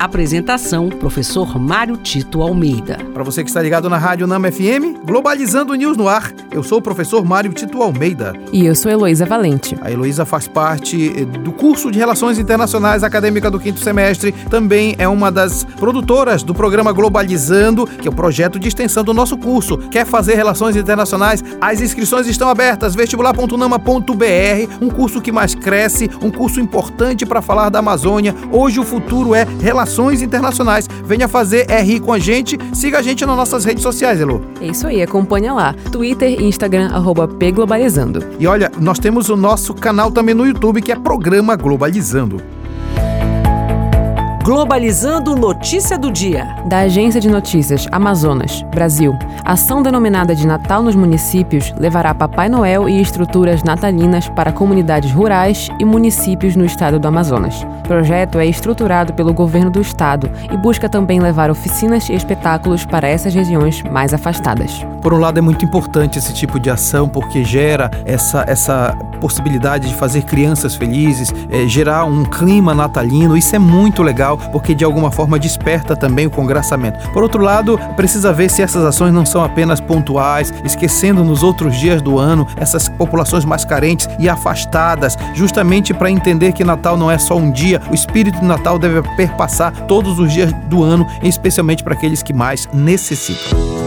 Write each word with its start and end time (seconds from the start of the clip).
Apresentação: 0.00 0.88
Professor 0.88 1.58
Mário 1.58 1.94
Tito 1.94 2.40
Almeida. 2.40 2.96
Para 3.12 3.22
você 3.22 3.44
que 3.44 3.50
está 3.50 3.60
ligado 3.60 3.86
na 3.90 3.98
Rádio 3.98 4.26
Nama 4.26 4.50
FM, 4.50 5.04
Globalizando 5.04 5.74
News 5.74 5.94
no 5.94 6.08
ar. 6.08 6.32
Eu 6.50 6.62
sou 6.62 6.78
o 6.78 6.82
professor 6.82 7.22
Mário 7.22 7.52
Tito 7.52 7.82
Almeida. 7.82 8.32
E 8.50 8.64
eu 8.64 8.74
sou 8.74 8.90
Heloísa 8.90 9.26
Valente. 9.26 9.76
A 9.82 9.90
Heloísa 9.92 10.24
faz 10.24 10.48
parte 10.48 11.12
eh, 11.14 11.26
do 11.26 11.52
curso 11.52 11.90
de 11.90 11.98
Relações 11.98 12.38
Internacionais 12.38 13.04
Acadêmica 13.04 13.50
do 13.50 13.60
quinto 13.60 13.78
semestre. 13.80 14.32
Também 14.48 14.94
é 14.96 15.06
uma 15.06 15.30
das 15.30 15.64
produtoras 15.64 16.42
do 16.42 16.54
programa 16.54 16.92
Globalizando, 16.92 17.86
que 17.86 18.08
é 18.08 18.10
o 18.10 18.14
projeto 18.14 18.58
de 18.58 18.68
extensão 18.68 19.04
do 19.04 19.12
nosso 19.12 19.36
curso. 19.36 19.76
Quer 19.90 20.06
fazer 20.06 20.34
Relações 20.34 20.76
Internacionais? 20.76 21.44
As 21.60 21.82
inscrições 21.82 22.26
estão 22.26 22.48
abertas. 22.48 22.94
vestibular.nama.br, 22.94 24.76
um 24.80 24.88
curso 24.88 25.20
que 25.20 25.30
mais 25.30 25.54
cresce, 25.54 26.08
um 26.22 26.30
curso 26.30 26.58
importante 26.58 27.26
para 27.26 27.42
falar 27.42 27.68
da 27.68 27.80
Amazônia. 27.80 28.34
Hoje 28.50 28.80
o 28.80 28.84
futuro 28.84 29.34
é 29.34 29.46
Relações 29.60 29.89
Relações 29.90 30.22
Internacionais. 30.22 30.88
Venha 31.04 31.26
fazer 31.26 31.66
RI 31.68 31.98
com 31.98 32.12
a 32.12 32.18
gente, 32.18 32.56
siga 32.72 32.98
a 32.98 33.02
gente 33.02 33.26
nas 33.26 33.36
nossas 33.36 33.64
redes 33.64 33.82
sociais, 33.82 34.20
Elo. 34.20 34.40
É 34.60 34.68
isso 34.68 34.86
aí, 34.86 35.02
acompanha 35.02 35.52
lá. 35.52 35.74
Twitter 35.90 36.40
Instagram, 36.40 36.90
arroba 36.92 37.26
pglobalizando. 37.26 38.22
E 38.38 38.46
olha, 38.46 38.70
nós 38.78 39.00
temos 39.00 39.28
o 39.28 39.36
nosso 39.36 39.74
canal 39.74 40.12
também 40.12 40.32
no 40.32 40.46
YouTube, 40.46 40.80
que 40.80 40.92
é 40.92 40.96
Programa 40.96 41.56
Globalizando. 41.56 42.40
Globalizando 44.42 45.36
Notícia 45.36 45.98
do 45.98 46.10
Dia. 46.10 46.56
Da 46.64 46.78
Agência 46.80 47.20
de 47.20 47.28
Notícias 47.28 47.86
Amazonas, 47.92 48.62
Brasil. 48.74 49.14
Ação 49.44 49.82
denominada 49.82 50.34
de 50.34 50.46
Natal 50.46 50.82
nos 50.82 50.96
municípios 50.96 51.74
levará 51.78 52.14
Papai 52.14 52.48
Noel 52.48 52.88
e 52.88 53.02
estruturas 53.02 53.62
natalinas 53.62 54.30
para 54.30 54.50
comunidades 54.50 55.12
rurais 55.12 55.68
e 55.78 55.84
municípios 55.84 56.56
no 56.56 56.64
estado 56.64 56.98
do 56.98 57.06
Amazonas. 57.06 57.62
O 57.80 57.82
projeto 57.82 58.38
é 58.38 58.46
estruturado 58.46 59.12
pelo 59.12 59.34
governo 59.34 59.70
do 59.70 59.80
estado 59.80 60.30
e 60.50 60.56
busca 60.56 60.88
também 60.88 61.20
levar 61.20 61.50
oficinas 61.50 62.08
e 62.08 62.14
espetáculos 62.14 62.86
para 62.86 63.06
essas 63.08 63.34
regiões 63.34 63.82
mais 63.82 64.14
afastadas. 64.14 64.86
Por 65.02 65.12
um 65.12 65.18
lado, 65.18 65.38
é 65.38 65.40
muito 65.40 65.64
importante 65.64 66.18
esse 66.18 66.32
tipo 66.32 66.60
de 66.60 66.70
ação 66.70 67.08
porque 67.08 67.42
gera 67.42 67.90
essa, 68.04 68.44
essa 68.46 68.96
possibilidade 69.20 69.88
de 69.88 69.94
fazer 69.94 70.22
crianças 70.22 70.74
felizes, 70.74 71.32
é, 71.50 71.66
gerar 71.66 72.04
um 72.04 72.24
clima 72.24 72.74
natalino. 72.74 73.36
Isso 73.36 73.54
é 73.56 73.58
muito 73.58 74.02
legal 74.02 74.29
porque 74.36 74.74
de 74.74 74.84
alguma 74.84 75.10
forma 75.10 75.38
desperta 75.38 75.96
também 75.96 76.26
o 76.26 76.30
congraçamento. 76.30 77.10
Por 77.10 77.22
outro 77.22 77.42
lado, 77.42 77.78
precisa 77.96 78.32
ver 78.32 78.50
se 78.50 78.62
essas 78.62 78.84
ações 78.84 79.12
não 79.12 79.26
são 79.26 79.42
apenas 79.42 79.80
pontuais, 79.80 80.52
esquecendo 80.64 81.24
nos 81.24 81.42
outros 81.42 81.76
dias 81.76 82.02
do 82.02 82.18
ano 82.18 82.46
essas 82.56 82.88
populações 82.88 83.44
mais 83.44 83.64
carentes 83.64 84.08
e 84.18 84.28
afastadas, 84.28 85.16
justamente 85.34 85.94
para 85.94 86.10
entender 86.10 86.52
que 86.52 86.64
Natal 86.64 86.96
não 86.96 87.10
é 87.10 87.18
só 87.18 87.36
um 87.36 87.50
dia, 87.50 87.80
o 87.90 87.94
espírito 87.94 88.40
de 88.40 88.46
Natal 88.46 88.78
deve 88.78 89.02
perpassar 89.16 89.72
todos 89.86 90.18
os 90.18 90.32
dias 90.32 90.52
do 90.66 90.82
ano, 90.82 91.06
especialmente 91.22 91.82
para 91.82 91.94
aqueles 91.94 92.22
que 92.22 92.32
mais 92.32 92.68
necessitam. 92.72 93.79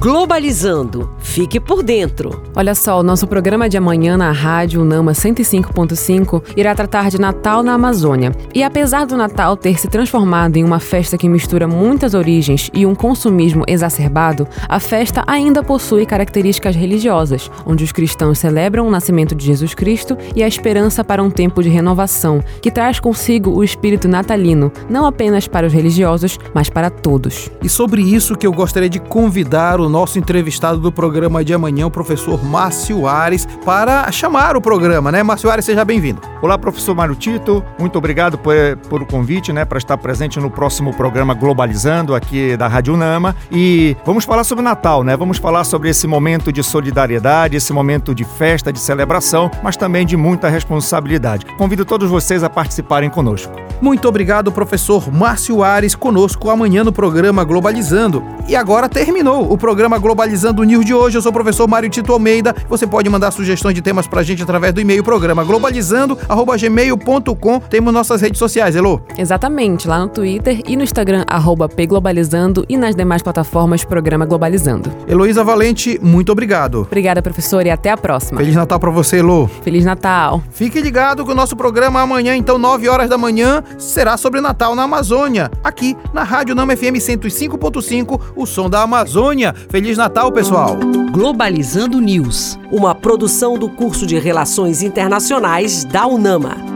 Globalizando. 0.00 1.10
Fique 1.18 1.60
por 1.60 1.82
dentro. 1.82 2.42
Olha 2.56 2.74
só, 2.74 2.98
o 2.98 3.02
nosso 3.02 3.26
programa 3.26 3.68
de 3.68 3.76
amanhã 3.76 4.16
na 4.16 4.32
Rádio 4.32 4.82
Nama 4.82 5.12
105.5 5.12 6.42
irá 6.56 6.74
tratar 6.74 7.10
de 7.10 7.20
Natal 7.20 7.62
na 7.62 7.74
Amazônia. 7.74 8.34
E 8.54 8.62
apesar 8.62 9.04
do 9.04 9.14
Natal 9.14 9.58
ter 9.58 9.78
se 9.78 9.88
transformado 9.88 10.56
em 10.56 10.64
uma 10.64 10.80
festa 10.80 11.18
que 11.18 11.28
mistura 11.28 11.68
muitas 11.68 12.14
origens 12.14 12.70
e 12.72 12.86
um 12.86 12.94
consumismo 12.94 13.62
exacerbado, 13.68 14.48
a 14.66 14.80
festa 14.80 15.22
ainda 15.26 15.62
possui 15.62 16.06
características 16.06 16.74
religiosas, 16.74 17.50
onde 17.66 17.84
os 17.84 17.92
cristãos 17.92 18.38
celebram 18.38 18.88
o 18.88 18.90
nascimento 18.90 19.34
de 19.34 19.44
Jesus 19.44 19.74
Cristo 19.74 20.16
e 20.34 20.42
a 20.42 20.48
esperança 20.48 21.04
para 21.04 21.22
um 21.22 21.30
tempo 21.30 21.62
de 21.62 21.68
renovação, 21.68 22.42
que 22.62 22.70
traz 22.70 22.98
consigo 22.98 23.50
o 23.50 23.62
espírito 23.62 24.08
natalino, 24.08 24.72
não 24.88 25.04
apenas 25.04 25.46
para 25.46 25.66
os 25.66 25.74
religiosos, 25.74 26.38
mas 26.54 26.70
para 26.70 26.88
todos. 26.88 27.50
E 27.62 27.68
sobre 27.68 28.00
isso 28.00 28.34
que 28.34 28.46
eu 28.46 28.52
gostaria 28.52 28.88
de 28.88 28.98
convidar 28.98 29.78
o 29.78 29.89
nosso 29.90 30.18
entrevistado 30.18 30.78
do 30.78 30.90
programa 30.90 31.44
de 31.44 31.52
amanhã, 31.52 31.86
o 31.86 31.90
professor 31.90 32.42
Márcio 32.42 33.06
Ares, 33.06 33.46
para 33.64 34.10
chamar 34.12 34.56
o 34.56 34.60
programa, 34.60 35.10
né? 35.12 35.22
Márcio 35.22 35.50
Ares, 35.50 35.64
seja 35.64 35.84
bem-vindo. 35.84 36.20
Olá, 36.40 36.56
professor 36.56 36.94
Mário 36.94 37.14
Tito, 37.14 37.62
muito 37.78 37.98
obrigado 37.98 38.38
por, 38.38 38.54
por 38.88 39.02
o 39.02 39.06
convite, 39.06 39.52
né, 39.52 39.64
para 39.64 39.76
estar 39.76 39.98
presente 39.98 40.40
no 40.40 40.50
próximo 40.50 40.94
programa 40.94 41.34
Globalizando 41.34 42.14
aqui 42.14 42.56
da 42.56 42.66
Rádio 42.66 42.96
Nama. 42.96 43.34
E 43.50 43.96
vamos 44.06 44.24
falar 44.24 44.44
sobre 44.44 44.62
Natal, 44.62 45.02
né? 45.02 45.16
Vamos 45.16 45.38
falar 45.38 45.64
sobre 45.64 45.90
esse 45.90 46.06
momento 46.06 46.52
de 46.52 46.62
solidariedade, 46.62 47.56
esse 47.56 47.72
momento 47.72 48.14
de 48.14 48.24
festa, 48.24 48.72
de 48.72 48.78
celebração, 48.78 49.50
mas 49.62 49.76
também 49.76 50.06
de 50.06 50.16
muita 50.16 50.48
responsabilidade. 50.48 51.44
Convido 51.58 51.84
todos 51.84 52.08
vocês 52.08 52.44
a 52.44 52.48
participarem 52.48 53.10
conosco. 53.10 53.52
Muito 53.80 54.06
obrigado, 54.06 54.52
professor 54.52 55.10
Márcio 55.10 55.62
Ares, 55.64 55.94
conosco 55.94 56.50
amanhã 56.50 56.84
no 56.84 56.92
programa 56.92 57.42
Globalizando. 57.44 58.22
E 58.46 58.54
agora 58.54 58.90
terminou 58.90 59.50
o 59.50 59.56
programa 59.56 59.79
programa 59.80 59.98
Globalizando 59.98 60.62
News 60.62 60.84
de 60.84 60.92
hoje. 60.92 61.16
Eu 61.16 61.22
sou 61.22 61.30
o 61.30 61.32
professor 61.32 61.66
Mário 61.66 61.88
Tito 61.88 62.12
Almeida. 62.12 62.54
Você 62.68 62.86
pode 62.86 63.08
mandar 63.08 63.30
sugestões 63.30 63.74
de 63.74 63.80
temas 63.80 64.06
pra 64.06 64.22
gente 64.22 64.42
através 64.42 64.74
do 64.74 64.80
e-mail 64.82 65.02
programa 65.02 65.42
globalizando@gmail.com. 65.42 67.60
Temos 67.60 67.90
nossas 67.90 68.20
redes 68.20 68.38
sociais, 68.38 68.76
Elô. 68.76 69.00
Exatamente, 69.16 69.88
lá 69.88 69.98
no 69.98 70.08
Twitter 70.08 70.60
e 70.68 70.76
no 70.76 70.82
Instagram 70.82 71.24
arroba 71.26 71.66
pglobalizando 71.66 72.62
e 72.68 72.76
nas 72.76 72.94
demais 72.94 73.22
plataformas 73.22 73.82
Programa 73.82 74.26
Globalizando. 74.26 74.92
Heloísa 75.08 75.42
Valente, 75.42 75.98
muito 76.02 76.30
obrigado. 76.30 76.82
Obrigada, 76.82 77.22
professor, 77.22 77.64
e 77.64 77.70
até 77.70 77.88
a 77.88 77.96
próxima. 77.96 78.38
Feliz 78.38 78.54
Natal 78.54 78.78
para 78.78 78.90
você, 78.90 79.20
Elô. 79.20 79.48
Feliz 79.62 79.86
Natal. 79.86 80.42
Fique 80.50 80.78
ligado 80.78 81.24
que 81.24 81.32
o 81.32 81.34
nosso 81.34 81.56
programa 81.56 82.02
amanhã, 82.02 82.36
então, 82.36 82.58
9 82.58 82.86
horas 82.86 83.08
da 83.08 83.16
manhã, 83.16 83.64
será 83.78 84.18
sobre 84.18 84.42
Natal 84.42 84.74
na 84.74 84.82
Amazônia, 84.82 85.50
aqui 85.64 85.96
na 86.12 86.22
Rádio 86.22 86.54
Nama 86.54 86.76
FM 86.76 86.98
105.5, 86.98 88.20
o 88.36 88.44
som 88.44 88.68
da 88.68 88.82
Amazônia. 88.82 89.54
Feliz 89.70 89.96
Natal, 89.96 90.32
pessoal! 90.32 90.76
Globalizando 91.12 92.00
News, 92.00 92.58
uma 92.72 92.92
produção 92.92 93.56
do 93.56 93.68
curso 93.68 94.04
de 94.04 94.18
Relações 94.18 94.82
Internacionais 94.82 95.84
da 95.84 96.08
UNAMA. 96.08 96.69